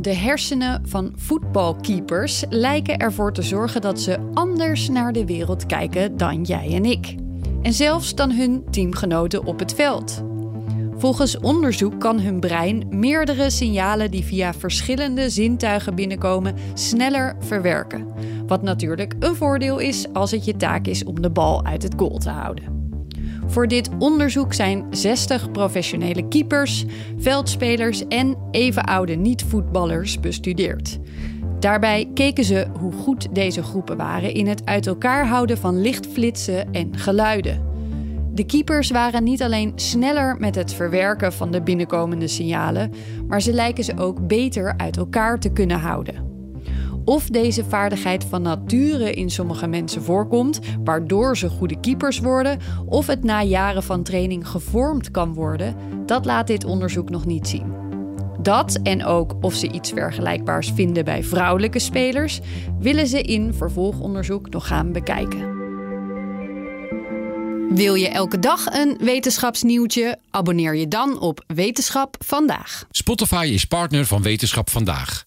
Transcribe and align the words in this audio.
De 0.00 0.14
hersenen 0.14 0.88
van 0.88 1.12
voetbalkeepers 1.16 2.44
lijken 2.48 2.98
ervoor 2.98 3.32
te 3.32 3.42
zorgen 3.42 3.80
dat 3.80 4.00
ze 4.00 4.30
anders 4.34 4.88
naar 4.88 5.12
de 5.12 5.26
wereld 5.26 5.66
kijken 5.66 6.16
dan 6.16 6.42
jij 6.42 6.74
en 6.74 6.84
ik. 6.84 7.14
En 7.62 7.72
zelfs 7.72 8.14
dan 8.14 8.30
hun 8.30 8.64
teamgenoten 8.70 9.44
op 9.44 9.58
het 9.58 9.74
veld. 9.74 10.22
Volgens 10.96 11.38
onderzoek 11.38 12.00
kan 12.00 12.20
hun 12.20 12.40
brein 12.40 12.86
meerdere 12.90 13.50
signalen 13.50 14.10
die 14.10 14.24
via 14.24 14.54
verschillende 14.54 15.30
zintuigen 15.30 15.94
binnenkomen 15.94 16.54
sneller 16.74 17.36
verwerken. 17.40 18.06
Wat 18.46 18.62
natuurlijk 18.62 19.14
een 19.18 19.36
voordeel 19.36 19.78
is 19.78 20.12
als 20.12 20.30
het 20.30 20.44
je 20.44 20.56
taak 20.56 20.86
is 20.86 21.04
om 21.04 21.22
de 21.22 21.30
bal 21.30 21.64
uit 21.64 21.82
het 21.82 21.94
goal 21.96 22.18
te 22.18 22.30
houden. 22.30 22.77
Voor 23.48 23.68
dit 23.68 23.90
onderzoek 23.98 24.54
zijn 24.54 24.86
60 24.90 25.50
professionele 25.50 26.28
keepers, 26.28 26.84
veldspelers 27.18 28.06
en 28.08 28.36
even 28.50 28.84
oude 28.84 29.14
niet-voetballers 29.14 30.20
bestudeerd. 30.20 30.98
Daarbij 31.60 32.10
keken 32.14 32.44
ze 32.44 32.66
hoe 32.78 32.92
goed 32.92 33.34
deze 33.34 33.62
groepen 33.62 33.96
waren 33.96 34.34
in 34.34 34.46
het 34.46 34.66
uit 34.66 34.86
elkaar 34.86 35.26
houden 35.26 35.58
van 35.58 35.80
lichtflitsen 35.80 36.72
en 36.72 36.98
geluiden. 36.98 37.66
De 38.32 38.46
keepers 38.46 38.90
waren 38.90 39.24
niet 39.24 39.42
alleen 39.42 39.72
sneller 39.74 40.36
met 40.38 40.54
het 40.54 40.72
verwerken 40.72 41.32
van 41.32 41.50
de 41.50 41.62
binnenkomende 41.62 42.28
signalen, 42.28 42.92
maar 43.26 43.42
ze 43.42 43.52
lijken 43.52 43.84
ze 43.84 43.98
ook 43.98 44.26
beter 44.26 44.74
uit 44.76 44.96
elkaar 44.96 45.40
te 45.40 45.52
kunnen 45.52 45.78
houden. 45.78 46.27
Of 47.08 47.26
deze 47.26 47.64
vaardigheid 47.64 48.24
van 48.24 48.42
nature 48.42 49.12
in 49.12 49.30
sommige 49.30 49.66
mensen 49.66 50.02
voorkomt, 50.02 50.60
waardoor 50.84 51.36
ze 51.36 51.48
goede 51.48 51.80
keepers 51.80 52.18
worden, 52.18 52.58
of 52.86 53.06
het 53.06 53.24
na 53.24 53.42
jaren 53.42 53.82
van 53.82 54.02
training 54.02 54.48
gevormd 54.48 55.10
kan 55.10 55.34
worden, 55.34 55.76
dat 56.06 56.24
laat 56.24 56.46
dit 56.46 56.64
onderzoek 56.64 57.10
nog 57.10 57.26
niet 57.26 57.48
zien. 57.48 57.72
Dat 58.40 58.78
en 58.82 59.04
ook 59.04 59.34
of 59.40 59.54
ze 59.54 59.70
iets 59.70 59.90
vergelijkbaars 59.90 60.70
vinden 60.74 61.04
bij 61.04 61.24
vrouwelijke 61.24 61.78
spelers, 61.78 62.40
willen 62.78 63.06
ze 63.06 63.22
in 63.22 63.54
vervolgonderzoek 63.54 64.50
nog 64.50 64.66
gaan 64.66 64.92
bekijken. 64.92 65.56
Wil 67.74 67.94
je 67.94 68.08
elke 68.08 68.38
dag 68.38 68.66
een 68.66 68.98
wetenschapsnieuwtje? 69.00 70.18
Abonneer 70.30 70.76
je 70.76 70.88
dan 70.88 71.20
op 71.20 71.44
Wetenschap 71.46 72.16
vandaag. 72.24 72.84
Spotify 72.90 73.50
is 73.52 73.64
partner 73.64 74.06
van 74.06 74.22
Wetenschap 74.22 74.70
vandaag. 74.70 75.26